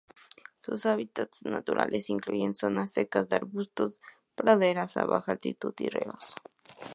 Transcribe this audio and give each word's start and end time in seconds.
Sus 0.57 0.87
hábitats 0.87 1.45
naturales 1.45 2.09
incluyen 2.09 2.55
zonas 2.55 2.91
secas 2.91 3.29
de 3.29 3.35
arbustos, 3.35 3.99
praderas 4.33 4.97
a 4.97 5.05
baja 5.05 5.33
altitud 5.33 5.75
y 5.77 5.89
ríos. 5.89 6.33